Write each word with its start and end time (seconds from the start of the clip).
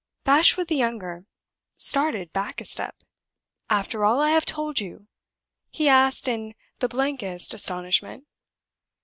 Bashwood 0.23 0.67
the 0.67 0.75
younger 0.75 1.27
started 1.77 2.33
back 2.33 2.59
a 2.59 2.65
step. 2.65 2.95
"After 3.69 4.03
all 4.03 4.19
I 4.19 4.31
have 4.31 4.47
told 4.47 4.79
you?" 4.79 5.07
he 5.69 5.87
asked, 5.87 6.27
in 6.27 6.55
the 6.79 6.87
blankest 6.89 7.53
astonishment. 7.53 8.25